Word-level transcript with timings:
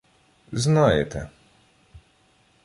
—Знаєте. 0.63 1.29